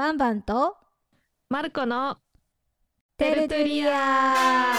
[0.00, 0.78] バンバンと
[1.50, 2.16] マルコの
[3.18, 4.72] テルトリア。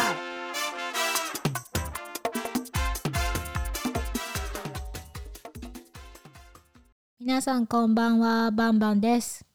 [7.20, 9.46] 皆さんこんばんはバンバンです。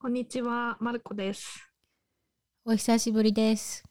[0.00, 1.70] こんにちはマルコです。
[2.64, 3.84] お久しぶりです。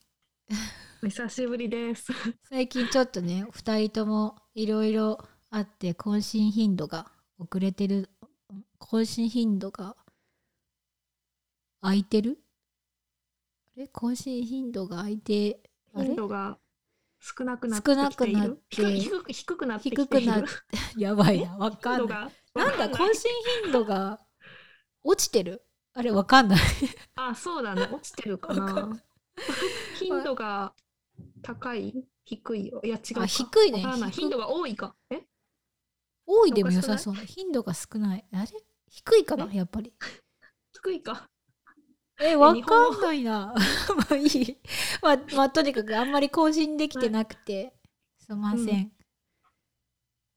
[1.04, 2.12] お久しぶりです。
[2.50, 5.20] 最近ちょっとね二人ともいろいろ
[5.52, 8.10] あって更新頻度が遅れてる
[8.80, 9.96] 更新頻度が
[11.82, 12.40] 空いてる？
[13.76, 13.88] あれ？
[13.88, 15.62] 更新頻度が空いて
[15.96, 16.58] 頻度が
[17.20, 17.92] 少なくなって
[18.70, 20.48] 低く低くなって低くなって
[20.98, 22.34] やばいなわかんない。
[22.58, 23.32] なんだ更新
[23.64, 24.20] 頻度が
[25.04, 25.64] 落ちてる？
[25.94, 26.60] あれわかんない。
[27.16, 29.00] あそうだね落ちてるかな？
[30.00, 30.74] 頻度が
[31.42, 32.06] 高い？
[32.26, 33.84] 低いいや違う低いね。
[34.12, 34.96] 頻度が多いか。
[35.10, 35.24] え？
[36.26, 37.14] 多いでも良さそう。
[37.16, 38.26] 頻度が少ない。
[38.34, 38.48] あれ？
[38.90, 39.94] 低いかなやっぱり。
[40.74, 41.30] 低いか
[42.20, 43.24] えわかんない。
[43.24, 43.54] な。
[43.96, 44.58] まあいい。
[45.02, 47.74] まあ、まあ、とにかくあんまり更新できてなくて、
[48.18, 48.92] すいません、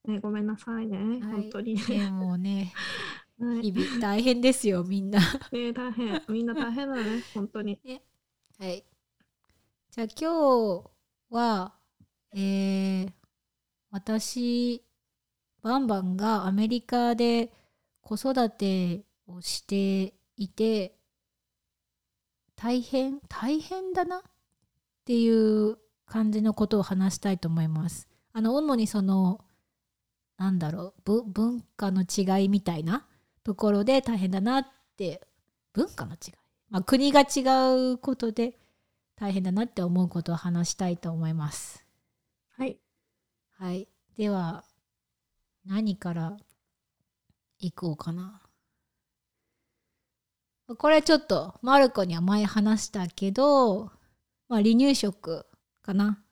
[0.05, 1.21] ねごめんなさいね、はい。
[1.21, 1.75] 本当に。
[1.75, 2.73] ねもうね
[3.39, 3.63] はい。
[3.63, 5.21] 日々大変ですよみんな。
[5.53, 6.23] ね大変。
[6.29, 7.81] みんな大変だね本当に。
[8.59, 8.85] はい。
[9.91, 10.91] じゃあ今日
[11.31, 11.75] は
[12.33, 13.13] えー、
[13.91, 14.85] 私
[15.63, 17.53] バンバンがアメリカで
[18.01, 21.00] 子育てをしていて
[22.63, 24.23] 大変大変だなっ
[25.07, 28.07] ていう感じのことを話したいと思います。
[28.35, 29.41] あの主にその
[30.37, 33.07] なんだろうぶ文化の違いみたいな
[33.45, 34.67] ところで大変だなっ
[34.99, 35.23] て
[35.73, 36.35] 文化の違い、
[36.69, 38.59] まあ、国が違うことで
[39.17, 41.87] 大変だなって思うことを話したいと思います。
[42.59, 42.79] はい
[43.59, 44.65] はい、では
[45.65, 46.37] 何から
[47.59, 48.40] いこうかな。
[50.77, 53.91] これちょっとマルコには前話したけど、
[54.49, 55.47] まあ、離乳食
[55.83, 56.23] かな。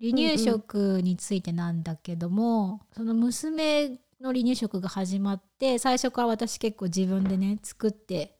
[0.00, 8.38] 離乳食についてなんだけども、その娘の離乳食が始まって最初から私結構自分でね作って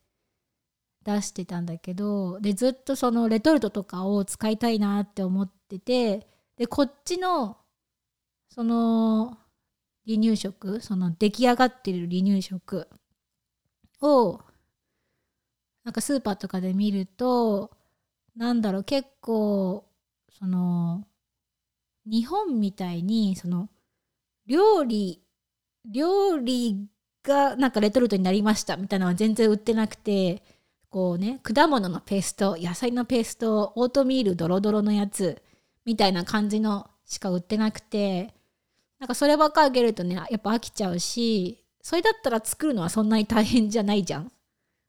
[1.05, 6.27] 出してたんだけどでずっとそのレトルトとかを使いたいなって思ってて
[6.57, 7.59] でこっちの
[8.49, 9.39] その
[10.07, 12.89] 離乳食その出来上がってる離乳食
[14.01, 14.41] を
[15.87, 17.71] なんかスーパーとかで見ると
[18.37, 19.87] なんだろう結構
[20.37, 21.07] その
[22.05, 23.69] 日本みたいにその
[24.49, 25.23] 料理
[25.85, 26.89] 料理
[27.23, 30.43] がなんかレトルトになりましたみたいなのは全然売ってなくて
[30.91, 35.41] こうね果物のペースト野菜のペーストオートミールドロドロのやつ
[35.85, 38.35] みたいな感じのしか売ってなくて
[38.99, 44.33] なんかそればっかあげるとねやっぱ飽きちゃうしそれだったら作るのはそんなに大変じゃないじゃん。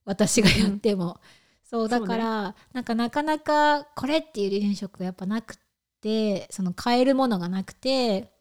[0.07, 1.19] 私がやっても、
[1.63, 5.57] そうだから、なんかなかなかこれっていう離乳食がやっぱなく
[6.01, 8.31] てその買えるものがなくて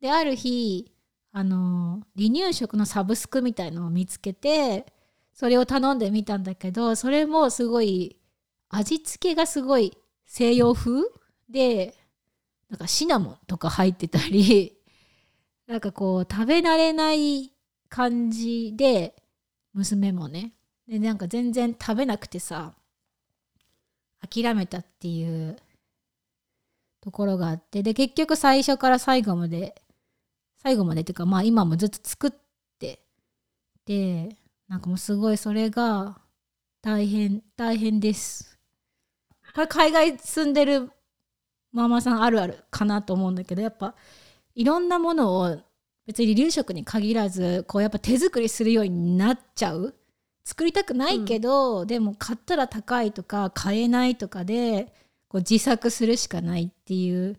[0.00, 0.92] である日
[1.32, 4.86] あの離乳食のサブスクみたいのを見つけて
[5.32, 8.16] それを頼んでみたんだけどそれもすごい
[8.68, 9.96] 味付けがすごい
[10.26, 11.02] 西洋風？
[11.48, 11.94] で
[12.70, 14.76] なんかシナモンとか入ってたり
[15.66, 17.52] なんかこう食べ慣れない
[17.88, 19.14] 感じで
[19.74, 20.52] 娘もね
[20.92, 22.74] でなんか全然食べなくてさ
[24.20, 25.56] 諦めたっていう
[27.00, 29.80] ところがあってで結局最初から最後まで
[30.62, 32.30] 最後までっていうかまあ今もずっと作っ
[32.78, 33.00] て
[33.86, 34.36] で
[34.68, 36.18] なんかもうすごいそれが
[36.82, 38.58] 大変大変です。
[39.54, 40.90] これ海外住んでる
[41.72, 43.94] ママさんあるあるかなと思うんだけどやっぱ
[44.54, 45.58] いろんなものを
[46.06, 49.94] 別に離乳食に限らずこうやっぱ手作りするようになっちゃう
[50.44, 54.92] 作りたくないけど、でも買ったら高いとか買えないとかで
[55.28, 57.38] こう自作するしかないっていう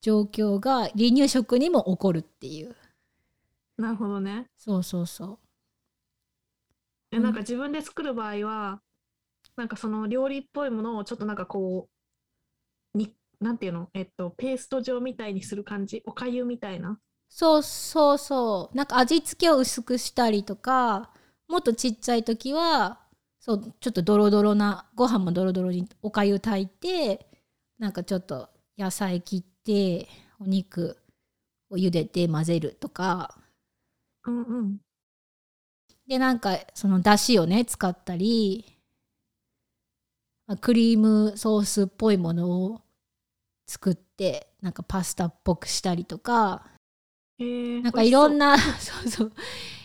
[0.00, 2.76] 状況が離乳食にも起こるっていう。
[3.76, 4.46] なるほどね。
[4.56, 5.38] そうそうそう。
[7.10, 8.80] えなんか自分で作る場合は、
[9.56, 11.88] なんかその料理っぽいものをちょっとなんかこ
[12.94, 13.88] うになんていうの？
[13.94, 16.02] えっとペースト状みたいにする感じ？
[16.06, 16.98] おかゆみたいな？
[17.28, 18.76] そうそうそう。
[18.76, 21.10] なんか味付けを薄くしたりとか
[21.48, 23.00] もっとちっちゃい時は
[23.40, 27.26] そうちょっとドロドロなご飯もドロドロにおかゆ炊いて
[27.78, 30.08] なんかちょっと野菜切って
[30.38, 30.98] お肉
[31.70, 33.38] を茹でて混ぜるとか。
[34.26, 34.78] うんうん。
[36.06, 38.64] でなんかそのだしをね使ったり
[40.46, 42.80] まあクリームソースっぽいものを
[43.66, 46.66] 作ってなんかパスタっぽくしたりとか。
[47.38, 49.32] へえなんかいろんなな そうそう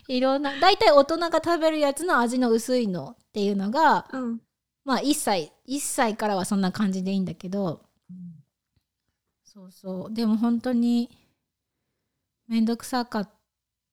[0.07, 4.41] いろんな大体大人が食べるやつの味の薄いのっていうのがうん。
[4.85, 7.81] まあ1歳1歳からはそんな感じでいいんだけど。
[9.45, 10.13] そうそう。
[10.13, 11.09] でも本当に
[12.47, 13.29] めんどくさかっ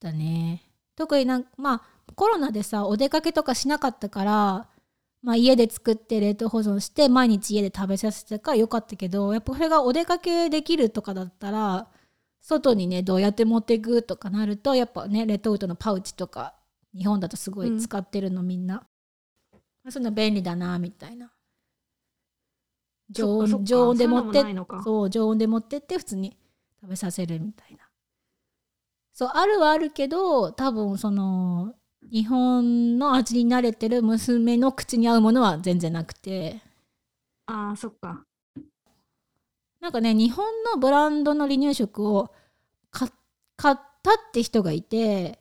[0.00, 0.62] たね。
[0.96, 4.68] 特になんまあコロナでさお出かけとかしなかったから、
[5.22, 11.88] まあ、家で作って冷凍保存して毎日家で食べさせてたからよかったけどやっぱそれがお出かけできるとかだったら
[12.40, 16.54] 外にねどうやって持っていくとかなるとやっぱねレトルトのパウチとか
[16.96, 18.86] 日本だとすごい使ってるの、みんな。
[19.88, 21.32] そういうの便利だなみたいな。
[23.10, 24.44] 常温常温で持って
[24.84, 26.36] そう常温で持ってって普通に
[26.80, 27.88] 食べさせるみたいな。
[29.12, 36.60] そうあるはあるけど多分その日本の味に慣れてる娘の口に合うものは全然なくて。
[37.46, 38.24] ああ、そっか。
[39.80, 42.32] なんかね日本のブランドの離乳食を
[42.90, 43.08] 買
[43.56, 45.38] 買ったって人がいて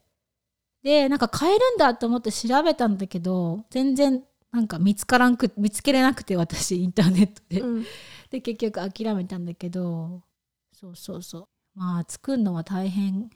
[0.83, 7.85] でなんか買えるんだと思って調べたんだけど全然なんか見つからんく見つけれなくて私インターネットで、うん。
[8.29, 10.23] で結局諦めたんだけど
[10.71, 13.29] そうそうそうまあ作るのは大変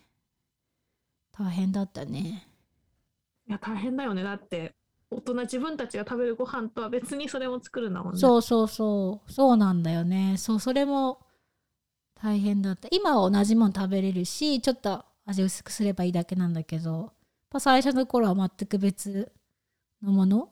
[1.31, 2.47] 大変だったね
[3.47, 4.23] いや、大変だよね。
[4.23, 4.75] だって、
[5.15, 8.19] 大人自分たちが食べるご飯とは別にそれも作るんだもんね。
[8.19, 9.31] そうそうそう。
[9.31, 10.35] そうなんだよね。
[10.37, 11.19] そうそれも
[12.15, 12.87] 大変だった。
[12.91, 17.13] 今は同じもん食べれるしちょっと味薄くすればいいだけなんだけど
[17.53, 19.31] や最初の頃は全く別
[20.01, 20.49] のもの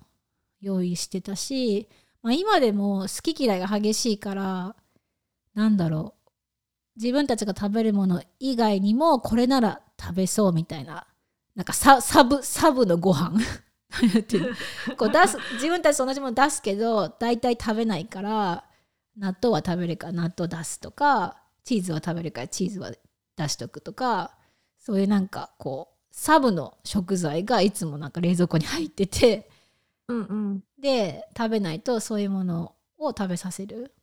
[0.62, 1.90] 用意してたし、
[2.22, 4.76] まあ、今でも好き嫌いが激しいから
[5.54, 6.22] なんだろう。
[6.98, 11.08] 自分たちが食べるもの以外にもこれなら食べそうみたいな
[11.56, 13.40] なんかササブサブのご飯。
[14.14, 14.40] なんて
[14.98, 18.64] こう出す自分たちと同じもの出すけど大体食べないから
[19.18, 22.92] 納豆は食べるから納豆出すとかチーズは食べるからチーズは
[23.36, 24.36] 出しとくとか
[24.80, 29.50] そういうなんかこうサブの食材がいつもなんか冷蔵庫に入ってて
[30.08, 30.64] うんうん。
[30.80, 33.94] で食べないとそういうものを食べさせる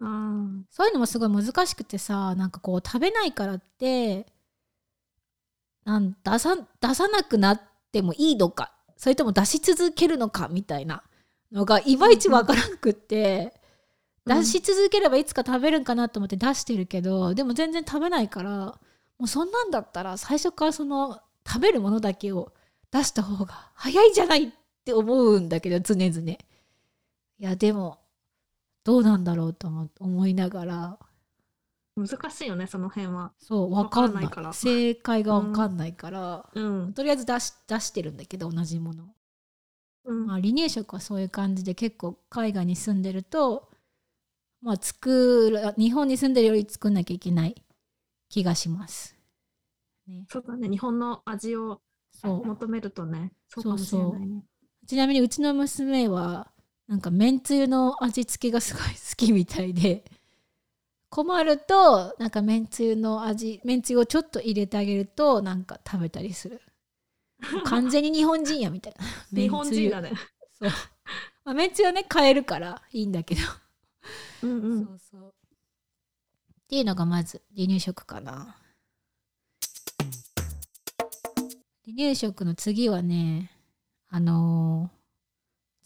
[0.00, 0.64] ああ。
[0.70, 4.26] そういうのもすごい難しくてさなんかこう食べないからって
[5.84, 7.60] なん出さ出さなくなっ
[7.92, 11.02] てもいいのかそれとも出し続けるのかみたいな
[11.50, 13.58] のがいまいちわからんくって、うん
[14.28, 22.52] 出し続ければいつか食べるんかなと思って出してるけどでも全然食べないからもうそんなんだったら最初からその食べるものだけを
[22.92, 24.50] 出した方が早いじゃないっ
[24.84, 26.30] て思うんだけど常々。
[26.30, 26.38] い
[27.38, 27.98] やでも
[28.84, 30.98] どうなんだろうと思思いながら
[32.06, 33.32] 難しいよね、その辺は。
[33.38, 36.92] そう分かんないわから正解が分かんないから、うん。
[36.94, 39.14] とりあえず出し出してるんだけど同じもの、
[40.04, 43.68] うんまあ、離乳食はそういう感じで結構海外に住んでると
[44.60, 47.64] まあ作る日本に住んでるより作んなきゃいけない
[48.28, 49.16] 気がします。
[50.06, 50.68] ね、そうだね。
[50.68, 51.80] 日本の味を
[52.12, 54.42] そう求めるとね、そうかもしれないね。
[54.86, 56.50] ちなみにうちの娘は
[56.86, 60.04] なんかめんつゆの味付けがすごい好きみたいで
[61.10, 66.60] 困るとなんかめんつゆの味めんつゆをちょっと入れてあげるとなんか食べたりする。
[67.64, 69.04] 完全に日本人やみたいな。
[69.32, 70.10] 日本人だね。
[70.10, 70.16] ね。
[70.58, 70.70] そう、
[71.44, 73.40] まあ、めんつゆはね買えるからいいんだけど、
[74.42, 74.84] うんうん。
[74.86, 75.34] そうそう。
[76.50, 78.56] っていうのがまず離乳食かな。
[81.84, 83.50] 離乳食の次はね
[84.08, 84.98] あのー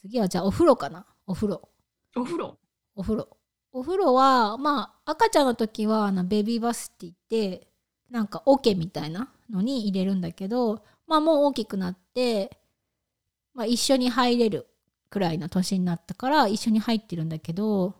[0.02, 1.06] 次はじゃあお風呂かな。
[1.26, 1.68] お風呂。
[2.16, 2.58] お風呂？
[2.96, 3.36] お風呂
[3.72, 7.68] お風呂はまあ赤ちゃんの時はあのベビーバスって言って
[8.10, 12.50] なんか桶みたいなのに入れるんだけどまあもう大きくなって、
[13.54, 14.66] まあ、一緒に入れる
[15.08, 17.94] くらいの年になったから一緒に入ってるんだけど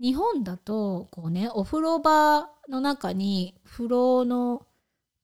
[0.00, 4.66] 日本だとこうねお風呂場の中に風呂の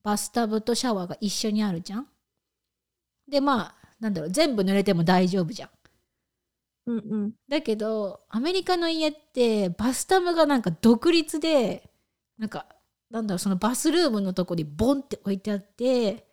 [0.03, 2.07] バスタブとシャワーが一緒にあるじゃん。
[3.29, 5.69] でまあなんだろう全部濡れても大丈夫じゃん。
[6.85, 7.33] うんうん。
[7.47, 11.89] だけどアメリカの家ってバスタブがなんか独立で
[12.37, 12.65] なんか
[13.09, 16.25] なんだろうそのバスルームのとこにボンって置いてあって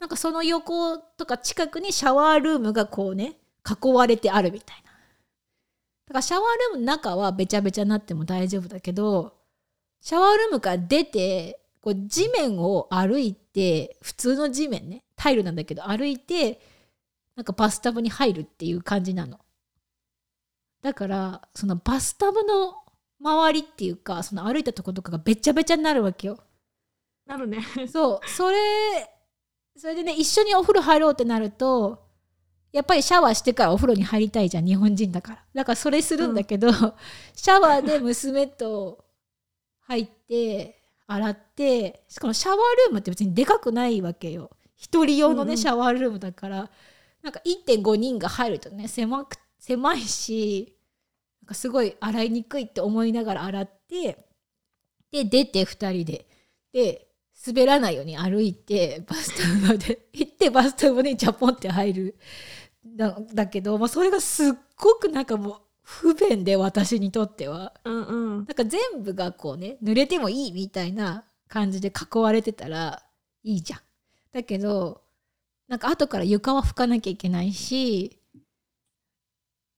[0.00, 4.90] なんかその横とか近くにシャワールームがこうね囲われてあるみたいな
[6.06, 9.32] だからシャワールームの中はべちゃべちゃになっても大丈夫だけど
[10.02, 16.60] シャワールームから出てこう地面を歩いて普通の地面ねタイルなんだけど歩いて
[17.36, 19.38] なんかバスタブに入るっていう感じなの。
[20.84, 22.74] だからそのバスタブの
[23.18, 26.38] 周りっていうかその歩いたとことかがべちゃべちゃになるわけよ。
[27.24, 27.64] なるね。
[27.90, 28.28] そう。
[28.28, 28.58] それ
[29.78, 32.04] それでね一緒にお風呂入ろうってなると
[32.70, 35.44] やっぱりシャワーしてからお風呂に入りたいじゃん日本人だから。
[35.54, 39.06] だからそれするんだけど、シャワーで娘と
[39.86, 44.50] 入って洗ってしかもシャワールームって別にでかくないわけよ。
[44.76, 45.56] 一人用のね、うんうん。
[45.56, 46.70] シャワールームだから。
[47.22, 50.73] なんか1.5人が入るとね狭く狭いし
[51.44, 54.16] なんかすごい洗いにくいって思いながら洗って
[55.12, 56.26] で出て2人で
[56.72, 57.06] で
[57.46, 62.18] 滑らないように歩いてバスタブまで 行ってバスタブにジャポンって入る
[62.86, 67.74] だだけど、まあ、それがすっごくなんかもう不便で私にとっては。
[67.84, 73.02] うんうんなんか全部がこうね濡れてもいいみたいな感じで囲われてたら
[73.42, 73.80] いいじゃん。
[74.32, 75.02] だけど
[75.68, 78.18] なんか後から床は拭かなきゃいけないし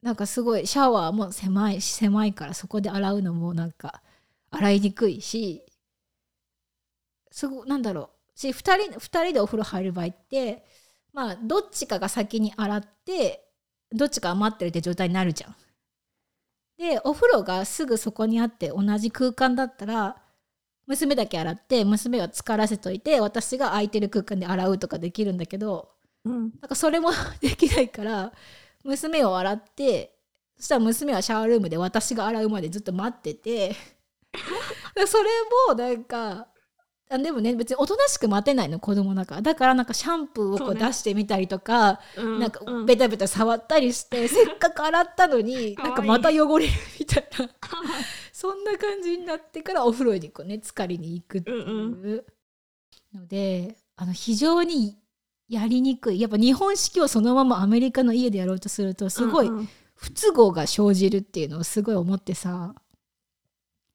[0.02, 4.02] なんかすごいシャワーも狭いし狭いからそこで洗うのもなんか
[4.50, 5.64] 洗いにくいし
[7.30, 10.64] すごなんだろうし2人二人でお風呂入る場合って
[11.12, 13.48] まあどっちかが先に洗って
[13.92, 15.56] どっちか余ってるって状態になるじゃん。
[16.78, 20.16] でお風呂がすぐそこにあって同じ空間だったら
[20.86, 25.90] 娘だけ洗って娘は浸からせといて私が空いてる空間で洗うとかできるんだけど
[26.24, 27.10] うんなんかそれも
[27.40, 28.32] できないから
[28.86, 30.16] 娘を洗って
[30.56, 33.76] そしたら娘はシャワールームで私が洗うまでずっと待ってて
[34.94, 35.24] でそれ
[35.68, 36.48] もなんか
[37.08, 39.42] あでもね別におとなしく待てないの子供だから。
[39.42, 40.80] だからなんかシャンプーをこそうね。
[40.80, 42.86] う出してみたりとか、うんなんかうん。
[42.86, 47.48] ベタベタ触ったりして、 せっかく洗ったのになんかまた汚れるみたいな。
[48.32, 52.24] そんな感じになってからお風呂にこうね浸かりに行くっていう
[53.14, 54.98] ので、あの非常に
[55.48, 56.20] やりにくい。
[56.20, 59.68] やっぱ日本式をそのままアメリカの家でやろうとするとすごいうんうん。
[59.94, 62.74] 不都合が生じるっていうのをすごい思ってさ。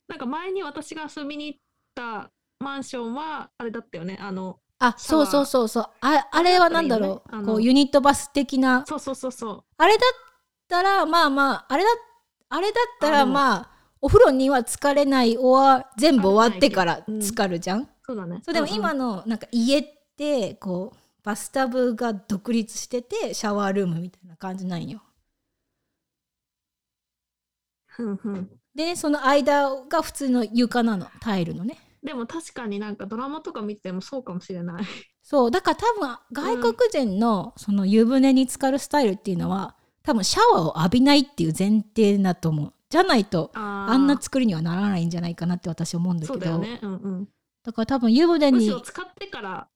[0.08, 1.60] なんか前に私が遊びに行っ
[1.96, 4.18] たマンションはあれだったよね。
[4.20, 5.90] あのあそうそうそうそう。
[6.02, 7.38] ああれはなんだろう。
[7.38, 7.46] ね。
[7.46, 8.84] こうユニットバス的な。
[8.88, 10.02] そうそうそうそあれだっ
[10.68, 11.90] たらまあまああれだ
[12.50, 17.20] あれだったらまあお風呂には浸かれないおわ全部終わってからうん。
[17.22, 17.82] 浸かるじゃん？
[17.84, 18.42] うそうだね。
[18.44, 18.74] そうでもんん。
[18.74, 19.86] 今のなんか家っ
[20.18, 25.02] てこうバスタブが独立しててシャワールームみたいな感じなんよ。
[28.74, 31.08] でその間が普通の床なの。
[31.20, 31.78] タイルのね。
[32.04, 34.84] でも確かになんかドラマとか見てもそうかもしれない。
[35.22, 35.52] そう。
[35.52, 36.18] だから多分
[36.60, 42.74] 外国人のその湯船に浸かるスタイルっていうのは多分シャワーを浴びないっていう前提だと思う。
[42.90, 46.34] じゃないとあんな作りにはならないんじゃないかなって私思うんだけど。
[46.34, 46.80] そうだよね。
[46.82, 47.30] うんうん。
[47.64, 49.68] だから多分湯船にむしろ使ってから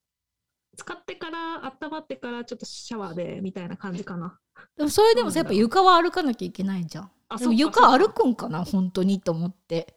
[0.75, 4.37] 使ってから温まってからちょっとシャワーでみたいな感じかな。
[4.77, 7.03] でもそれでもさやっぱ床は歩かなきゃいけないじゃん。
[7.05, 7.53] でもあそっか。
[7.53, 9.95] 床歩くんかな本当にと思って。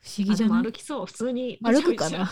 [0.00, 0.58] 不思議じゃない？
[0.58, 1.06] も歩きそう。
[1.06, 1.58] 普通に。
[1.62, 2.22] 歩くかな？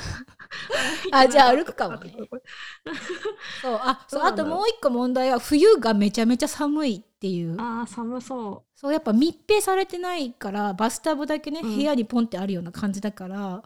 [1.13, 2.15] ああじゃあ歩くかもね。
[3.61, 7.57] そうあそうあともう一個問題は冬がめちゃめちゃ寒いっていう。
[7.59, 11.75] あー寒そそうやっぱ密閉されてないからバスタブだけね、うん。
[11.77, 13.63] 部屋にポンってあるような感じだから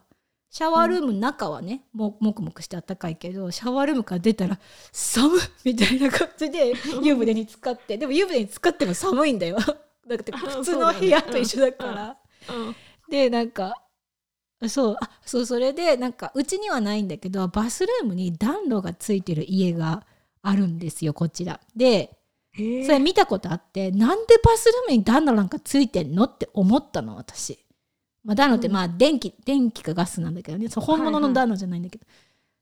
[0.50, 4.58] シャワールームの中はね、ももくもくしてあったかいけどシャワールームから出たら
[4.90, 9.58] 寒いみたいな感じで湯船に浸かってでも湯船に浸かっても寒いんだよ
[10.08, 12.16] だって普通の部屋と一緒だから。
[12.48, 12.76] う、うん、
[13.08, 13.80] でなんか
[14.68, 20.04] そうあそうそれでなんかうちにはないんだけどバスルームに暖炉がついてる家が
[20.42, 21.60] あるんですよこちら。
[21.76, 22.16] で
[22.56, 27.64] それ見たことあってなんでバスルームに暖炉なんかついてんのって思ったの私。
[28.24, 28.72] まあ、暖炉ってうん。
[28.74, 30.68] まあ電気、電気かガスなんだけどね。
[30.68, 31.22] そう本物はい。
[31.22, 32.04] はいの暖炉じゃないんだけど、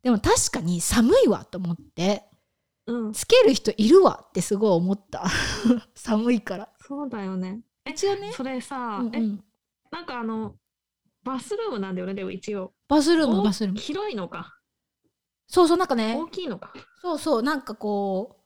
[0.03, 2.25] でも確かに寒いわと思って
[2.87, 5.25] うん、つける人いるわってすごい思った。
[5.95, 6.69] 寒いから。
[6.81, 7.61] そうだよね。
[7.87, 9.45] 一応ね、それさ、えうんうん、
[9.91, 10.55] なんかあの
[11.23, 12.15] バスルームなんだよね？
[12.15, 12.73] でも一応。
[12.89, 13.81] バスルームおバスルーム。
[13.81, 14.59] 広いのか。
[15.47, 16.17] そうそうなんかね。
[16.17, 16.73] 大きいのか。
[17.03, 18.37] そうそうなんかこ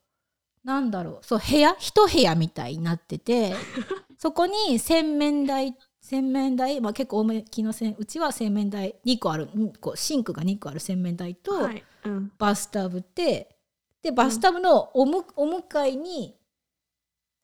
[0.64, 1.19] うなんだろう。
[1.23, 1.76] そう部屋？
[1.78, 3.54] 一部屋みたいになってて。
[4.19, 9.44] そこに洗面台洗面台、まあ、結構大きの洗うちは洗面台2個ある。
[9.47, 13.56] んこうシンクが2個ある洗面台と、はい、うん、バスタブって
[14.02, 16.37] でバスタブのおむお向かいに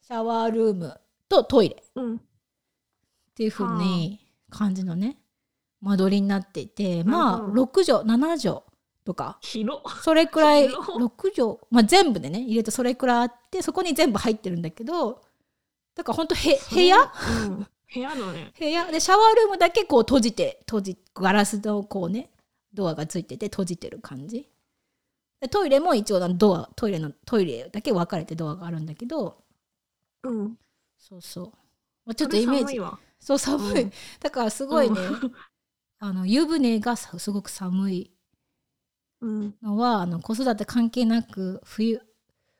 [0.02, 1.76] シャワールームとトイレ。
[1.76, 2.20] っうん、
[3.36, 4.18] ていう風に
[4.50, 5.18] 感じのね
[5.80, 7.64] 間取りになっていてまあなるほど。
[7.64, 8.60] 6畳7畳
[9.04, 9.38] とか。
[9.40, 15.22] 広それくらい広6畳、まあ、全部でね入れてそれくらいあってそこに全部入ってるんだけど
[15.94, 16.96] だからほんとへ部屋？
[17.46, 18.52] うん、部屋のね。
[18.58, 22.30] 部屋でシャワールームだけこう閉じて閉じガラスのこうね
[22.74, 24.48] ドアがついてて閉じてる感じ。
[25.40, 29.42] でトイレも一応ドアトイレのトイレだけ分かれてドアがあるんだけど。
[30.24, 30.58] うん。
[30.98, 31.46] そうそう、
[32.04, 32.80] まあ、ちょっとイメージ。
[33.20, 33.92] そう寒い、うん。
[34.20, 35.32] だからすごいね、うん。
[36.00, 38.12] あの湯船がさすごく寒い。
[39.20, 42.00] うん、のはあの子育て関係なく冬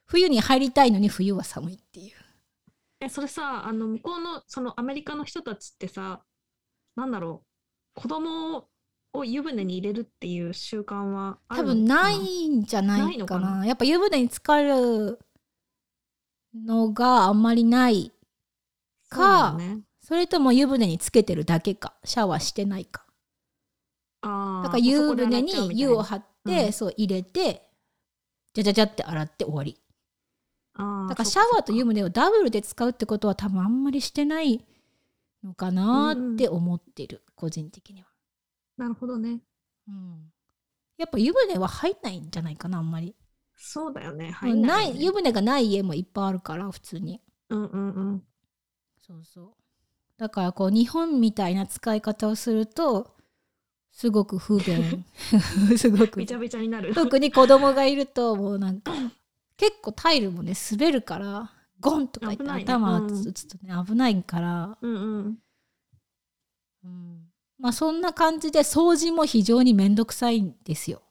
[0.06, 2.16] 冬に入りたいのに冬は寒いっていう
[3.00, 6.22] えそれさあの向こうのそのアメリカの人たちってさ
[6.96, 7.44] なんだろ
[7.96, 8.68] う子供
[9.12, 13.12] を湯船に入れるっていう習慣はあ多るのか分ないんじゃないかな。
[13.12, 13.66] いのかな？
[13.66, 15.18] やっぱ湯船に浸かる
[16.54, 18.12] のがあんまりない
[19.08, 19.80] かよね。
[20.02, 21.94] それとも湯船につけてるだけか。
[22.04, 23.06] シャワーしてないか。
[24.22, 26.72] あーだから湯船に湯を張って、うん。
[26.72, 27.70] そう入れて
[28.54, 29.80] じゃじゃじゃって洗って終わり。
[29.80, 29.87] あ
[30.78, 34.64] だからシャワーと湯む船をダブルで使うってことは多分あんまりしてない
[35.42, 38.08] のかなって思ってる、個人的には、
[38.76, 39.40] なるほどね。
[39.88, 40.32] うん、
[40.96, 43.16] やっぱ湯船は入んないんじゃないかなあんまり、
[43.56, 45.00] そうだよねない入んないよね。
[45.00, 47.20] 湯船がない家もいっぱいあるから普通に。
[47.50, 48.22] うんうんうん。
[49.04, 49.54] そうそう。
[50.16, 53.16] だからこう日本みたいな使い方をすると
[53.90, 55.04] すごく不便。
[55.76, 56.18] すごく。
[56.18, 56.94] べちゃべちゃになる。
[56.94, 58.92] 特に子供がいるともうなんか
[59.58, 65.38] 結構タイルもね滑るからゴンとか言って頭うん打つとね危ないから、うんうん。
[66.84, 67.20] うん。
[67.58, 71.02] まあそんな感じで掃除も非常にめんどくさいんですよ。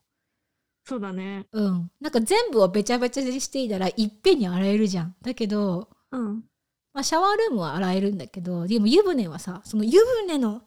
[0.86, 1.46] そうだね。
[1.51, 5.16] うん、なんか全部をべちゃべちゃにしていたらいっぺんに洗えるじゃん。
[5.22, 6.44] だけど、うん。
[6.98, 10.63] まあ、シャワールームは洗えるんだけどでも湯船はさその湯船の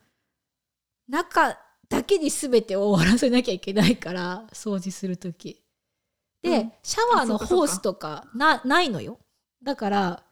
[1.09, 1.59] 中
[1.89, 5.61] だけに全てを終わらせなきゃいけないから掃除する時
[6.43, 6.73] で、うん。
[6.83, 9.19] シャワーのホースとかなないのよ。
[9.63, 10.23] だから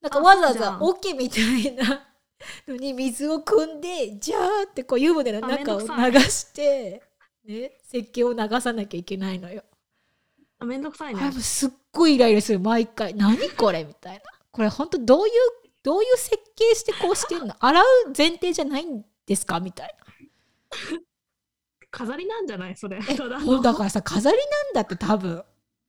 [0.00, 2.06] なんかあわざわざ桶みたいな
[2.66, 7.02] のに水を汲んでジャーってこう湯船の中を流して、
[7.46, 9.62] ね、石鹸を流さなきゃいけないのよ。
[10.58, 11.32] あめんどくさいね。
[11.32, 12.60] すっごいイライラする。
[12.60, 14.22] 毎回何これみたいな。
[14.50, 15.32] これ本当どういう
[15.82, 17.54] どういう設計してこうしてんの？
[17.58, 17.84] 洗う
[18.16, 19.60] 前提じゃないんですか？
[19.60, 19.94] みたい
[21.96, 22.76] 飾りなんじゃない？
[22.76, 22.98] それ。
[23.00, 25.44] だからさ飾りなんだって多分。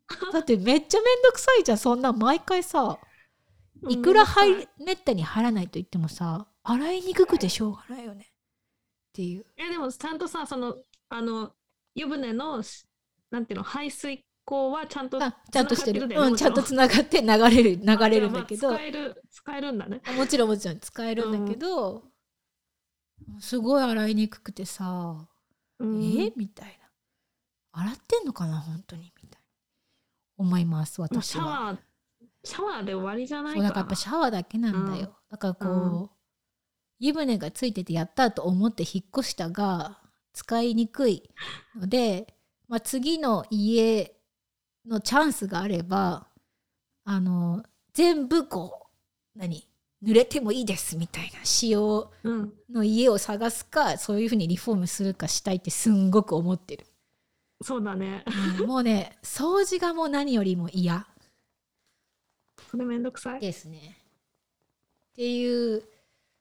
[0.32, 1.78] だってめっちゃめんどくさいじゃん。
[1.78, 3.00] そんな毎回さ。
[3.90, 8.26] いくらうん入めったに入らないと言ってもさ洗いにくくてしょうがないよね。
[8.30, 9.46] っていう。
[9.58, 10.76] えでもちゃんとさその
[11.10, 11.54] あの
[11.94, 12.86] 湯船のし
[13.32, 16.02] なんていうの排水口はちゃんとあちゃんとしてる。
[16.04, 18.74] うんちゃんとつながって流れる流れるんだけど。
[18.74, 20.02] 使える使えるんだね。
[20.18, 22.04] もちろんもちろん使えるんだけど、
[23.40, 25.28] すごい洗いにくくてさ、
[25.80, 26.04] うん。
[26.04, 26.80] えみたい
[27.74, 28.60] な洗ってんのかな？
[28.60, 29.14] 本当に？
[29.22, 29.46] みたいな
[30.38, 31.22] 思います私は。
[31.24, 31.78] シャワー
[32.44, 35.14] シャワーで終わりじゃないかそうだからやっぱシャワーだけなんだよ、うん。
[35.30, 36.10] だからこう、うん
[36.98, 40.00] 湯船がついててやったと思って引っ越したが
[40.32, 41.30] 使いにくい。
[41.76, 42.34] ので、
[42.70, 44.16] まあ、次の家
[44.88, 46.30] のチャンスがあれば
[47.04, 48.88] あの全部こ
[49.36, 49.68] う何？
[50.06, 56.86] 濡れてもいいですみたいな仕様うんの家を探すかそういうふうにリフォームするかしたいってすんごく思ってる、
[57.62, 58.24] そうだね。
[58.60, 61.08] うんもうね掃除がもう何よりも嫌。
[62.70, 63.40] それめんどくさい。
[63.40, 63.98] ですね。
[65.14, 65.84] っていう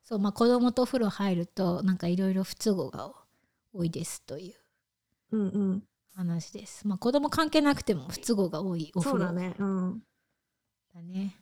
[0.03, 3.13] そうまあ子供とお風呂入るとなんかいろいろ不都合が
[3.73, 4.55] 多いですという。
[5.37, 5.83] うんうん。
[6.17, 6.87] 話です。
[6.87, 9.19] まあ子供関係なくても不都合が多いお風呂。
[9.19, 9.55] そうだね。
[9.59, 10.03] うん。
[10.95, 11.37] だね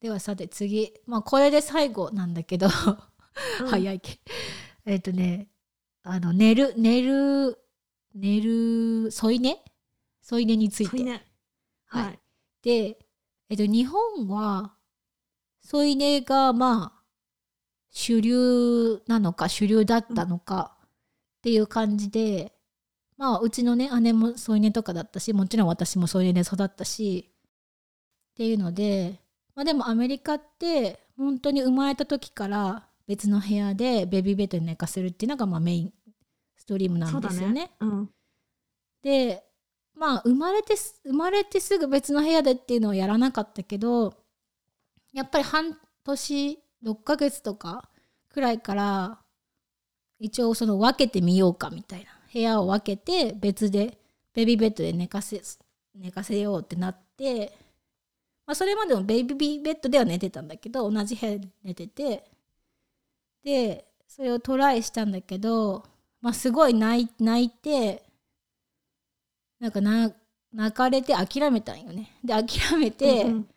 [0.00, 0.94] ではさて次。
[1.06, 2.68] まあこれで最後なんだけど。
[3.60, 3.66] うん。
[3.68, 4.18] 早いけ。
[4.86, 5.48] えっとね
[6.02, 7.58] あの寝る寝る
[8.14, 9.62] 寝る添い寝？
[10.22, 11.02] 添い寝について。
[11.02, 11.24] ね
[11.86, 12.04] はい。
[12.04, 12.18] はい。
[12.62, 12.98] で、
[13.48, 14.74] えっと、日本は
[15.62, 17.02] 添い寝がまあ
[17.90, 20.88] 主流なのか主流だったのかっ
[21.42, 22.52] ていう感じで、
[23.16, 27.30] まあうちのね姉も添い寝とかだったしもちろん私も添い寝で育ったし
[28.32, 29.20] っていうので、
[29.60, 35.92] まあ、でもアメリカって本当に生まれた時から別の部屋でベビーベッドに寝かせるっていうのがまあメイン
[36.56, 37.70] ストリームなんですよね。
[37.78, 38.10] うん。
[39.02, 39.44] で
[39.94, 44.14] まあ生まれてす生まれてすぐ別の部屋でっていうのはやらなかったけど
[45.12, 47.90] やっぱり半年6ヶ月とか
[48.30, 49.18] くらいから
[50.18, 52.06] 一応その分けてみようかみたいな。
[52.32, 53.98] 部屋を分けて別で
[54.32, 55.42] ベビーベッドで寝かせ
[55.94, 57.52] 寝かせようってなって、
[58.50, 62.24] まあ、それまでもベビーベッドでは寝てたんだけど同じ部屋で寝てて。
[63.44, 65.84] でそれをトライしたんだけど、
[66.20, 68.02] まあ、すごい泣い泣いて
[69.60, 70.12] なんかな
[70.52, 72.10] 泣かれて諦めたんよね。
[72.24, 73.48] で諦めて、うん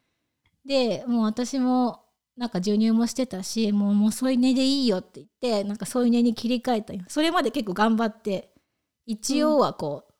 [0.63, 2.03] でもう私も
[2.37, 7.03] なんか授乳もしてたしもうもう添い寝でいいよって言ってなんか添い寝に切り替えたんよ。
[7.07, 8.53] それまで結構頑張って
[9.07, 10.12] 一応はこう、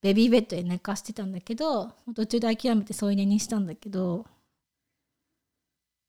[0.00, 4.26] ベビーベッドで寝かしてたんだけど途中で諦めて添い寝にしたんだけど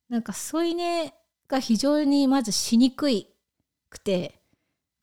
[0.09, 1.13] なんか添い寝
[1.47, 3.27] が非常にまずしにくい
[3.89, 4.39] くて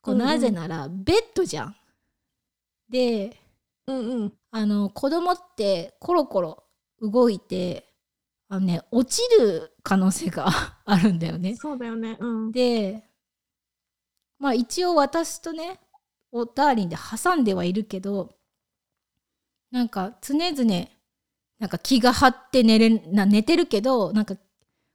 [0.01, 1.75] こうなぜならベッドじゃん。
[2.89, 3.37] で
[3.87, 6.63] うんうんあの子供ってコロコロ
[7.01, 7.93] 動いて
[8.47, 10.47] あのね落ちる可能性が
[10.85, 11.55] あるんだよね。
[11.55, 13.03] そうだよねうんで
[14.39, 15.79] まあ一応私とね
[16.31, 18.36] おダーリンで挟んではいるけど
[19.71, 20.87] なんか常々
[21.59, 24.35] なんか気が張って寝れな寝てるけどなんか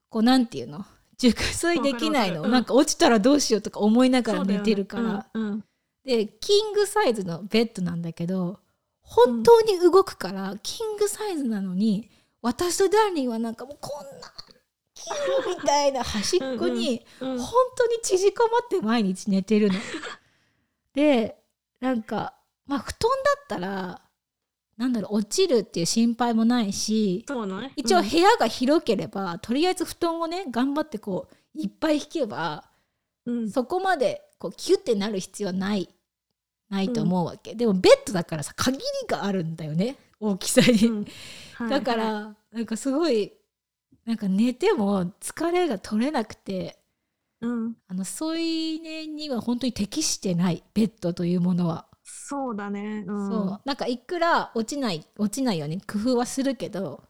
[0.09, 0.85] こうなんていうの？
[1.19, 5.65] 熟睡できないの、なんか落ちたらどうしようとか思いながら寝てるから、ねうんうん。
[6.05, 8.59] でキングサイズのベッドなんだけど
[9.03, 14.33] 本当に動くから、キングサイズなのに私とダーリンはなんかもうこんな
[14.95, 17.39] キューみたいな端っこにうん。
[17.39, 19.75] 本当に縮こまって毎日寝てるの。
[20.95, 21.37] で
[21.81, 22.35] なんか
[22.67, 24.01] まあ布団だったら
[24.77, 27.73] なんだろう落ちるっていう心配もないしそうね。
[27.77, 32.65] 一応部屋が広ければ、とりあえず布団をね頑張ってこういっぱい引けば
[33.27, 33.51] うん。
[33.51, 35.89] そこまでこうキュッてなる必要はない
[36.69, 41.07] ないと思うわけ、でもベッドだからさ限りがあるんだよね大きさに、うん。
[41.55, 43.33] は いだから、なんかすごい
[44.05, 46.79] なんか寝ても疲れが取れなくて
[47.41, 47.77] うん。
[47.89, 53.05] あの添い寝には本当に適してないベッドというものは、そうだね。
[53.07, 53.29] うん。
[53.29, 53.61] そう。
[53.65, 57.05] なんかいくら落ちない落ちないように工夫はするけど。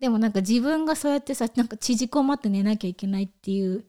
[0.00, 3.84] でもなんか自分がそうやってさなんか縮こまって寝なきゃいけないっていう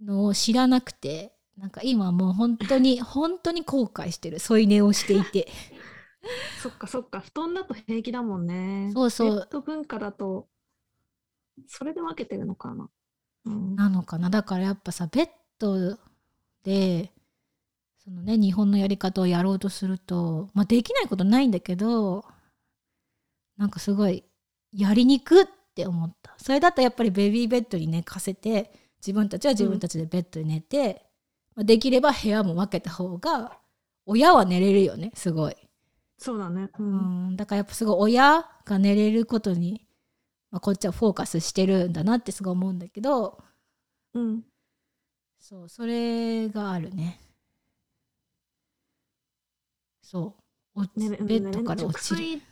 [0.00, 4.38] のを知らなくてなんか今もう本当に 本当に後悔してる。
[4.38, 5.48] 添い寝をしていて。
[6.62, 7.20] そっかそっか。
[7.20, 8.90] 布団だと平気だもんね。
[8.92, 9.36] そうそう。
[9.36, 10.48] ベッド文化だと
[11.66, 12.88] それで分けてるのかな。
[13.44, 13.76] うん。
[13.76, 14.30] なのかな。
[14.30, 15.98] だからやっぱさベッド
[16.62, 17.12] で
[18.04, 22.24] そのね日本のやり方をやろうとすると、まあ、できないことないんだけど
[23.56, 24.24] なんかすごい
[24.72, 26.34] やりにくって思った。
[26.38, 31.06] それだとやっぱりベビーベッドに寝かせて自分たちは自分たちでベッドで寝て、
[31.54, 33.58] まあ、できれば部屋も分けた方が
[34.06, 35.56] 親は寝れるよねすごい、
[36.18, 36.70] そうだね。
[36.78, 39.86] ううんん、だからやっぱすごい親が寝れることに、
[40.50, 43.42] まあ、こっちはフォーカスしてるんだなってすごい思うんだけど
[44.14, 44.42] うん。
[45.38, 47.20] そうそれがあるね
[50.12, 50.36] そ
[50.76, 50.80] う。
[50.80, 52.42] 落ちねねベッドから落ちる、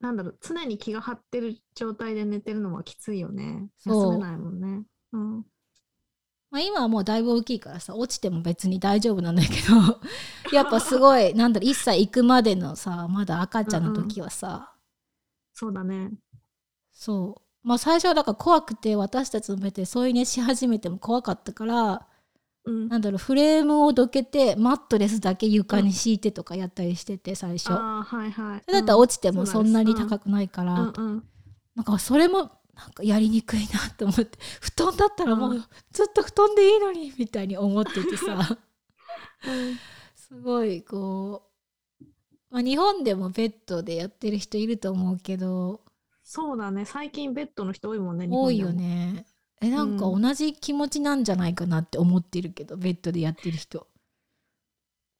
[0.00, 3.68] なんだろう常に気が張ってる状態で寝てるのはきついよね。
[3.78, 4.12] そう。
[4.14, 4.84] 休めないもんね。
[5.12, 5.36] うん。
[6.50, 10.00] まあ、今はもうだいぶ大きいからさ落ちても別に大丈夫なんだけど
[10.52, 14.74] やっぱすごい なんだろう1歳行くまでのさまだ赤ちゃんの時はさ、
[15.52, 16.10] そうだね。
[16.90, 17.68] そう。
[17.68, 22.08] まあ最初はだから怖くて私たちのベッドで添い寝し始めても怖かったから
[22.64, 22.88] うん。
[22.88, 28.62] なんだろうフレームをどけてマットレスだけ床に敷いてとかやったりしてて最初、はいはい。
[28.64, 31.24] それだったら落ちてもそんなにく高くないから、うんうん。
[31.74, 38.58] なんかそれもなんかやりにくいなって思って 布団だったらもううずっと布団でいいのにみたいに思っててさ。
[39.46, 39.78] うん。
[40.14, 41.42] すごいこ
[42.00, 42.04] う、
[42.50, 45.80] まあ、日本でもベッドでやってる人いると思うけど。
[46.22, 46.84] そうだね。
[46.84, 49.26] 最近ベッドの人多いもんね日多いよね
[49.60, 50.22] えなんかうん。
[50.22, 53.86] 同じ気持ちなんじゃないかなって思ってるけどベッドでやってる人。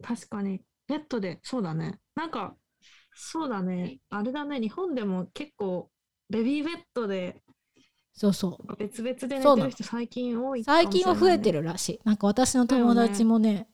[0.03, 0.61] 確かに。
[0.89, 2.01] ベッドでそうだね。
[2.15, 2.57] なんか
[3.15, 4.01] そうだね。
[4.11, 4.61] あれだね。
[4.61, 5.91] 日本でも結構
[6.29, 7.43] ベビーベッドで
[8.13, 8.77] そうそう。
[8.77, 12.01] 別々で寝てる人最近多いか最近は増えてるらしい。
[12.05, 13.69] なんか私の友達もね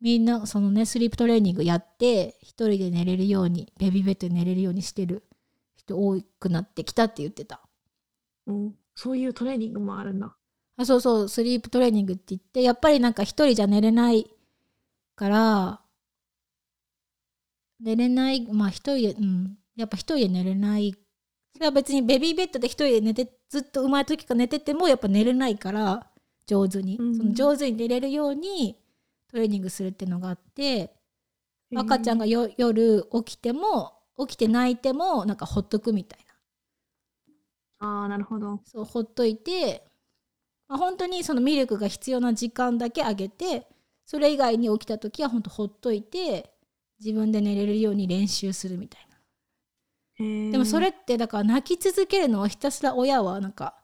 [0.00, 5.24] みんなそのねスリープトレーニングやって一人で寝れるようにベビーベッドで寝れるようにしてる
[5.76, 7.60] 人多くなってきたって言ってた。
[8.46, 10.36] うんそういうトレーニングもあるんだ。
[10.76, 11.28] あそうそう。
[11.28, 14.30] スリープトレーニングって言ってやっぱりなんか一人じゃ寝れない
[15.16, 15.80] から
[17.80, 19.58] 寝れないまあ一人でうん。
[19.76, 20.94] やっぱ一人で寝れない。
[21.54, 26.06] それは別にベビーベッドで一人で寝てずっと生まれた時から寝ててもやっぱ寝れないから
[26.46, 28.76] 上手に、うんその上手に寝れるように
[29.30, 30.90] トレーニングするっていうのがあって
[31.74, 36.23] 赤ちゃんがよ夜起きても起きて泣いてもなんかほっとくみたいな
[37.84, 38.60] ああなるほど。
[38.64, 39.84] そうほっといて、
[40.68, 43.66] まあ、本当にそのミルクが必要な時間だけあげて
[44.06, 46.54] それ以外に起きた時は本当ほっといて
[46.98, 49.14] 自分で寝れるように練習するみたいな。
[50.52, 53.74] でもそれってだから泣き続けるのはひたすら親はなんか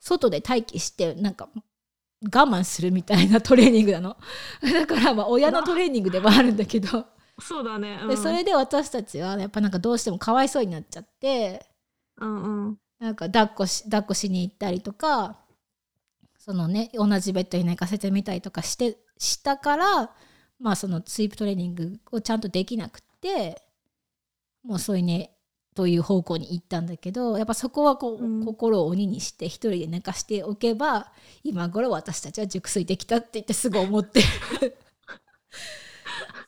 [0.00, 1.48] 外で待機してなんか
[2.22, 4.16] 我慢するみたいな トレーニングなの？
[4.64, 7.06] だからまあ親のトレーニングでもあるんだけど。
[7.40, 11.66] そうだね、うん、でそれで私たちはやっぱなんかどうしてもかわいそうになっちゃって
[12.18, 15.36] うんうんなんか抱っこし抱っこしに行ったりとか
[16.38, 20.10] そのね同じベッドに寝かせてみたりとかしてしたから
[20.58, 23.60] まあそのスイープトレーニングをちゃんとできなくって
[24.64, 25.32] もうそういうね
[25.74, 28.44] という方向に行ったんだけどやっぱそこはこう、うん。
[28.46, 31.12] 心を鬼にして一人で寝かしておけば
[31.42, 34.20] 今頃私たちは熟睡できたって言ってすぐ思って。
[34.20, 34.26] る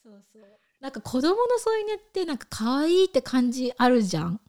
[0.02, 0.42] そうそう。
[0.80, 4.40] なんか子供の添い寝ってなんか可愛いって感じあるじゃん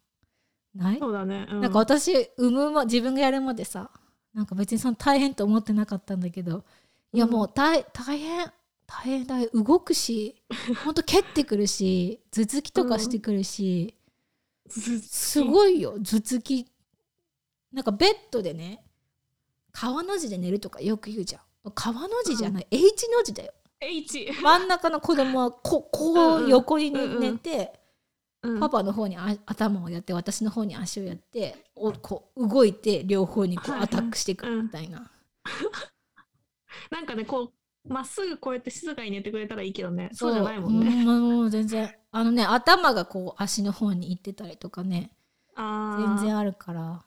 [0.78, 1.00] ない？
[1.00, 3.90] そうだね、うん、なんか私産むま自分がやるまでさ
[4.34, 6.64] なんか別にその大変と思ってなかったんだけど
[7.12, 8.52] いやもう大大変。
[8.90, 10.42] 大変だ動くし
[10.86, 13.94] ほんと蹴ってくるし頭突きとかしてくるし、
[14.70, 15.44] すい。
[15.44, 15.96] ごいよ。
[16.00, 16.72] 頭突き。
[17.74, 18.82] なんかベッドでね
[19.74, 21.72] 川の字で寝るとかよく言うじゃん。
[21.76, 23.52] 川の字じゃない、H の字だよ。
[23.82, 24.32] H。
[24.42, 26.36] 真ん中の子供はここうん。
[26.36, 27.20] ううん横にうんうん。
[27.20, 27.78] 寝て、
[28.48, 28.60] うん。
[28.60, 35.12] パパの方にあ頭をやって私の方に足をやっておこう動いて両方にこうアタックしていくみたいな、
[36.92, 37.52] なんかね、こ
[37.86, 40.10] う、まっすぐこうやって静かに寝てくれたらいいけどね。
[40.14, 40.34] そう。
[40.34, 41.06] じゃないもんうね。
[41.06, 45.12] もう全然あのね頭がこう足の方に行ってたりとかね
[45.56, 46.18] ああ。
[46.18, 47.04] 全然あるから。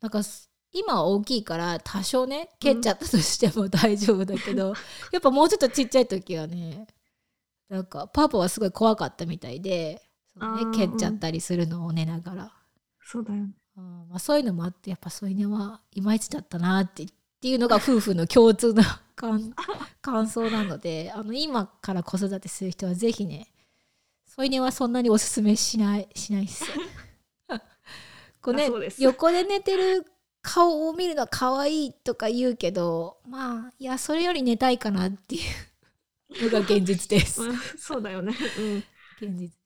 [0.00, 4.74] なんかす今は大きいから多少ね蹴っちゃったとしても大丈夫だけど、
[5.12, 6.86] やっぱもうちょっとちっちゃい時はね
[7.68, 10.02] なんかパパはすごい怖かったみたいで、
[10.38, 12.52] ね、蹴っちゃったりするのを寝ながら、
[13.02, 13.52] そうだよね。
[13.78, 17.06] うんまあ、そういうのもあってやっぱ添い寝はいまいちだったなってっ
[17.40, 18.82] ていうのが夫婦の共通の
[19.14, 19.54] 感
[20.02, 23.52] 感想なのであの今から子育てする人はぜひね
[24.26, 26.64] 添い寝はそんなにおすすめしないしないっす。
[28.42, 30.06] こうね横で寝てる
[30.42, 35.40] 顔を見るのは可愛いとか言うけどまあいやそれより寝たいかなってい
[36.40, 37.42] うのが現実です。
[37.42, 38.34] うんそうだよね。
[38.58, 38.84] うん。
[39.20, 39.57] 現実。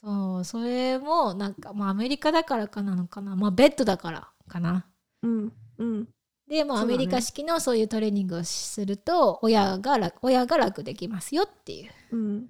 [0.00, 4.86] そうそれもなんかまあアメリカだからかなのかなまあベッドだからかな。
[5.22, 5.52] うん。
[5.78, 6.08] うん。
[6.48, 12.48] でもうアメリカ式のそういうトレーニングをすると親が楽親が楽できますよっていう、うん。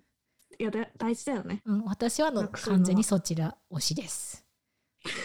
[0.59, 1.63] いや、だ大事だよね。
[1.65, 4.45] うん、私はあの完全にそちら推しです。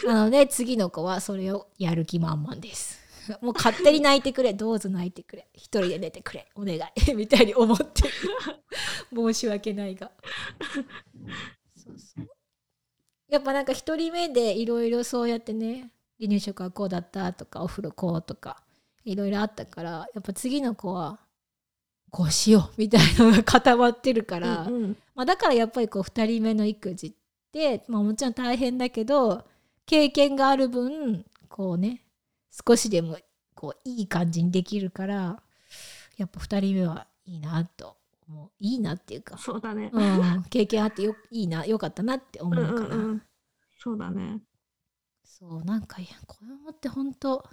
[0.05, 3.03] なので次の子はそれをやる気満々です。
[3.41, 6.81] もう勝手に泣いてくれどうぞ泣いてくれ一人で寝てくれお願い
[7.15, 8.09] みたいに思ってる
[9.15, 10.11] 申し訳ないが
[11.83, 12.27] そうそう
[13.29, 18.63] やっぱなんか一人目でいろいろそうやってね離乳食はこうだったとかお風呂こうとか
[19.05, 21.19] いろいろあったからやっぱ次の子は
[22.11, 24.97] こうしようみたいなのが固まってるから、うんうん。
[25.15, 27.13] まあ、だからやっぱりこう2人目の育児っ
[27.51, 29.43] て、まあ、もちろん大変だけど
[29.87, 32.01] 経験がある分こうね
[32.67, 33.17] 少しでも
[33.55, 35.41] こういい感じにできるから
[36.17, 37.95] やっぱ2人目はいいなと
[38.27, 39.89] 思ういいなっていうか、そうだね。
[39.93, 43.23] うん、経験あってよいいな よかったなって思うから、うんうん。
[43.79, 44.41] そうだね。
[45.23, 47.43] そうなんかいや子供って本当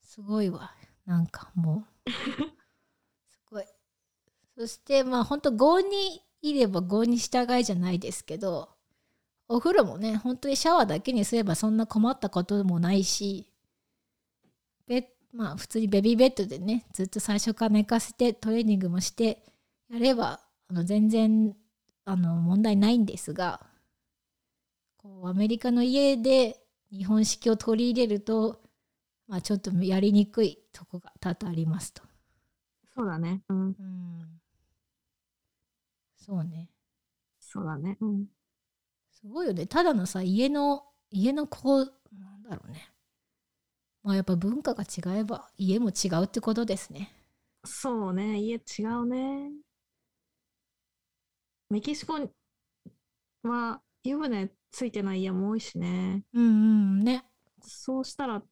[0.00, 0.72] すごいわ
[1.04, 2.10] なんかもう
[3.28, 3.64] すごい
[4.56, 8.70] そしてまあ本当郷にいれば郷に従いじゃないですけど
[9.48, 13.52] お風呂もね本当にシャワーだけにすればそんな困ったこともないし
[14.86, 19.44] ベまあ普通にベビーベッドでねずっと最初から寝かせてトレーニングもして
[19.90, 21.54] やればあの全然
[22.04, 23.60] あの問題ないんですが
[24.96, 26.60] こうアメリカの家で
[26.90, 28.60] 日本式を取り入れると、
[29.26, 32.02] まあ、ちょっとやりにくいとこが多々ありますと。
[32.94, 33.42] そうだね。
[33.48, 33.66] うん。
[33.66, 33.74] うん、
[36.16, 36.70] そうね
[37.40, 37.98] そうだね。
[38.00, 38.26] うん。
[39.12, 42.90] すごいよねただのさ家の家のこうなんだろうね
[44.08, 47.14] まあやっぱ文化が違えば家も違うってことですね。
[47.66, 48.38] そうね。
[48.38, 49.50] 家違うね。
[51.68, 52.14] メキシコ
[53.42, 56.24] は湯船ついてない家も多いしね。
[56.32, 56.46] うんう
[57.00, 57.26] んね
[57.60, 58.42] そうしたら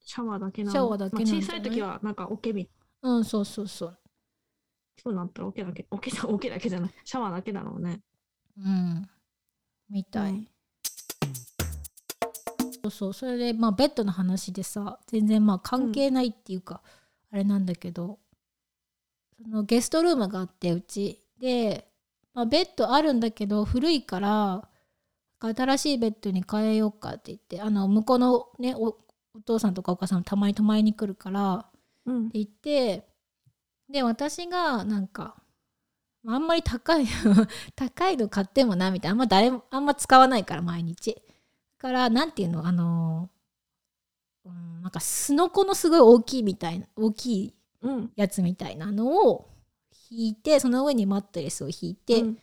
[0.00, 0.72] シャワーだけなの。
[0.72, 1.42] シャワーだけなんじゃない？
[1.44, 2.68] まあ小さい時はなんか桶み
[3.02, 3.98] うんそうそうそう
[5.00, 6.90] そうなったら桶だけ、桶だ桶だけじゃない。
[7.04, 8.00] シャワーだけだろうね。
[8.58, 9.08] うん
[9.88, 10.48] みたい、うん
[12.82, 13.12] そうそう。
[13.12, 16.82] それでまあベッドの話でさ全然まあ関係ないっていうか、
[17.30, 18.18] あれなんだけど
[19.42, 21.22] そのゲストルームがあってうち。
[21.38, 21.88] で、
[22.34, 24.68] まあ、ベッドあるんだけど古いから
[25.40, 28.96] 新しいベッドに変えようかって言ってあの向こうのねお
[29.34, 31.66] お父さんとかお母さんもたまに泊まりに来るから
[32.06, 32.26] うん。
[32.28, 32.38] って。
[32.38, 33.08] 言って
[33.90, 35.36] で私がなんか
[36.26, 37.06] あんまり高い
[37.76, 39.12] 高いの買ってもなみたいな。
[39.12, 41.14] あんま誰もあんま使わないから毎日。
[41.14, 41.27] だ
[41.78, 42.66] からなんていうの？
[42.66, 43.30] あの、
[44.44, 48.10] うん、なんかすのこのすごい大きいみたいな大きいうん。
[48.16, 49.48] やつみたいなのを
[50.10, 52.38] 引いてその上にマットレスを引いて、っうん。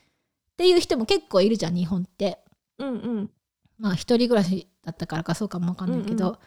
[0.56, 2.40] ていう人も結構いるじゃん日本って。
[2.80, 3.30] うんうん。
[3.78, 6.38] まあ一人暮らしだったからかそうかもわかんないけど、うんうん。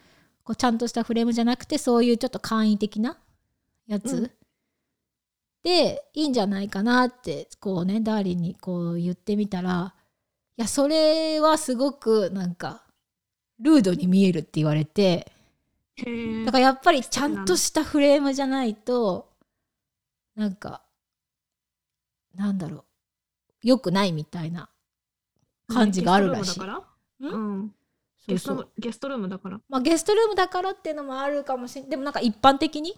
[0.44, 3.18] こうちゃんとしたフレームじゃなくてそういうちょっと簡易的な
[3.86, 4.30] やつ、うん。
[5.62, 9.97] でいいんじゃないかなってこうねダーリンにこう言ってみたらい
[10.58, 12.82] やそれはすごくなんか
[13.60, 15.32] ルードに見えるって言われて
[16.44, 16.52] だ。
[16.52, 19.30] からやっぱりちゃんとしたフレームじゃないと
[20.34, 20.82] なんか
[22.34, 22.84] なんだろう
[23.62, 24.68] 良くないみたいな
[25.68, 26.78] 感じがあるらしいゲストルームだか
[27.20, 27.28] ら？
[27.30, 27.74] んうん。
[28.26, 29.60] ゲストゲストルームだから？
[29.68, 32.94] まあゲストルームだからっていうのもあるかもしれないでもなんか一般的に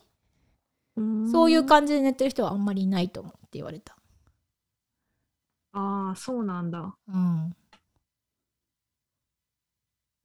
[1.31, 1.69] そういうか。
[1.77, 3.97] 感じで寝てる人はあんまりいないと思うって言われた
[5.73, 6.95] ああ、そうなんだ。
[7.09, 7.55] うん。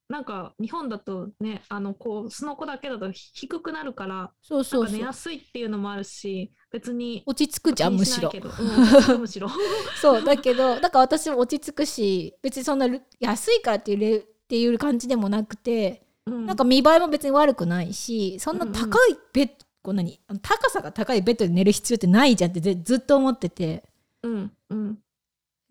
[0.08, 4.91] なんか日本だとね、あのこうスノコだけだと低くなるから、そうそうんそう。
[4.91, 8.31] なか寝やすいっていうのもあるし、別に落ち着くじゃんむしろ。
[8.31, 9.49] うんむしろ。
[9.99, 12.88] そうだけどだから私も落ち着くし別にそんな
[13.19, 16.45] 安いからっていうレっていう感じでもなくてうん。
[16.45, 23.84] なんか見栄えも別に悪くないしそんな高いベッド、こう何あの高さが高いベッドで寝る必要ってないじゃんってぜずっと思ってて。
[24.21, 24.99] うんうん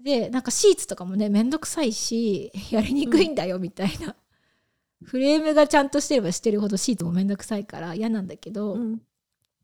[0.04, 4.14] でなんかシーツとかもねめんどくさいし やりにくいんだよみたいな、
[5.02, 9.02] フレームがちゃんとしてればしてるほどシーツもめんどくさいから嫌なんだけど、うん。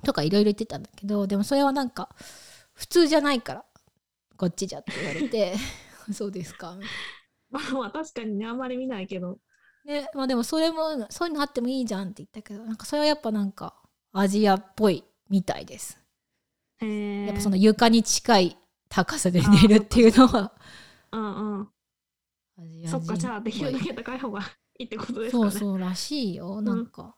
[0.02, 2.08] とかいろいろ言ってたんだけどでもそれはなんか
[2.72, 3.64] 普通じゃないから
[4.38, 5.54] こっちじゃって言われて
[6.10, 6.78] そうですか？
[7.50, 9.38] まあまあ確かにねあんまり見ないけど。
[9.84, 13.74] なねまあでもそれもそういうのあってもいいじゃんって言ったけどなんかそれはやっぱなんか
[14.12, 15.98] アジアっぽいみたいです。
[16.80, 18.56] やっぱその床に近い
[18.90, 20.52] 高さで寝るっていうのは。
[21.12, 21.68] うんうん。
[22.86, 24.40] そっかじゃあできるだけ高い方が
[24.78, 25.50] いいってことですかね。
[25.50, 27.14] そうそうらしいよなんか、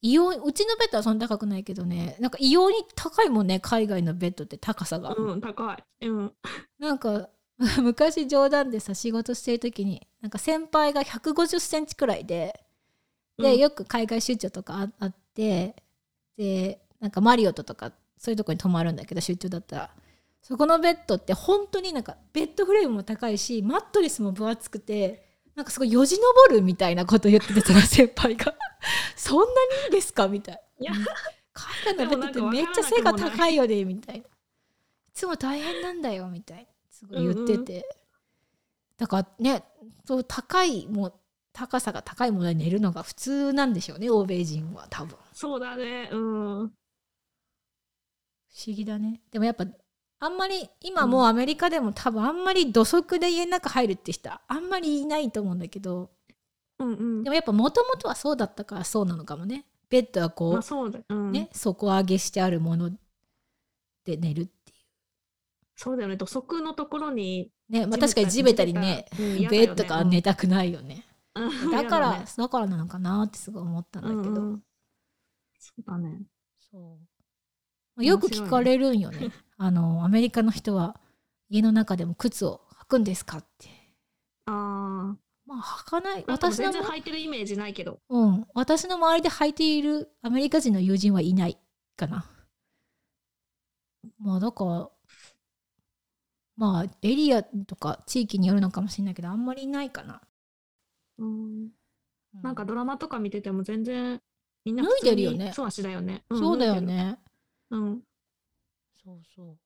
[0.00, 2.16] 異様うちのベッドはそんな高くないけどね。
[2.20, 6.06] なんか異様に高いもんね海外のベッドって高さが、うん高い。
[6.06, 6.32] うん。
[6.78, 7.28] なんか
[7.82, 12.64] 昔冗談でさ仕事してる時になんか先輩が1 5 0センチくらいで
[13.36, 13.58] で、うん。
[13.58, 15.74] よく海外出張とかああって
[16.36, 19.90] でなんかマリオットとかそういうとこに泊まるんだけど出張だったら
[20.42, 28.54] そこのベッドって本当になんかベッドフレームも高いしマットレスも分厚くてなんかすごいよじ登るみたいなこと言っててその先輩が。
[29.16, 29.50] そんなに
[29.82, 30.92] いいんですかみたいいや。
[30.92, 31.06] な
[31.52, 34.24] 海外のベッドってめっちゃ背が高いよねみたいな。
[34.24, 34.28] い
[35.12, 36.66] つも大変なんだよみたいな。
[36.90, 37.96] すごい言ってて、
[38.96, 39.64] だからね
[40.06, 41.14] そう高いもう
[41.52, 45.16] 高さが高いもので寝るのが普通なんでしょうね欧米人は多分。
[45.32, 46.08] そうだね。
[46.12, 46.18] うん。
[46.68, 49.20] 不思議だね。
[49.30, 49.66] でもやっぱ
[50.20, 56.10] あんまり今もうアメリカでも多分あんまり土足で家の中入るって人あんまりいないと思うんだけど
[56.78, 57.30] うんうんで。
[57.30, 61.00] もやっぱもともとはそうだったからそうなのかもねベッドはこう、まあそうだ。
[61.08, 61.32] うん。
[61.32, 62.90] ね底上げしてあるもの
[64.04, 64.74] で寝るってい
[65.74, 66.16] そうだよね。
[66.16, 67.50] 土足のところに。
[67.70, 74.62] うねまあ確かに地べたにねねベッドから寝たくないよねうん だから、嫌ねだからなのかなってすごい思ったんだけど、うんうん
[75.58, 76.22] そうだね。
[76.70, 77.19] そう
[78.02, 81.00] よく聞かれるんよね あのアメリカの人は
[81.48, 83.68] 家の中でも靴を履くんですかって
[84.46, 85.16] あ
[85.50, 86.32] まあ履かないあ。
[86.32, 87.98] 私の全然履いてるイメージないけど。
[88.08, 91.58] うん、私の周りで履いているアメリカ人の友人はいない
[91.96, 92.24] かな。
[94.18, 94.90] まあだから
[96.56, 100.22] まあエリアとか地域によるのかもしれないけどあんまりいないかな。
[101.18, 101.64] うん。
[101.64, 101.70] う
[102.42, 104.20] なんかドラマとか見てても全然
[104.64, 106.24] みんな脱いでるよね素足だよね。
[106.32, 106.80] んそうだよ。
[106.80, 107.18] ね。
[107.70, 108.02] うん。
[109.02, 109.58] そうそう。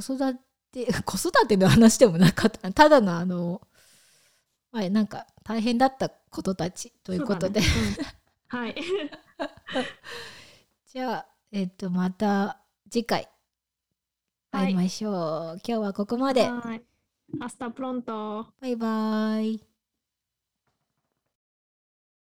[0.00, 0.34] 子育
[0.72, 3.60] て 子育ての話でもなかったなただのあの
[4.70, 7.66] まあなんか大変だったことたちということで、ね
[8.52, 8.74] うん はい。
[10.86, 13.28] じゃあえっとまた次回
[14.50, 16.82] 会いましょう、今日はここまではい。
[17.40, 18.46] Hasta pronto。
[18.60, 19.67] バイバイ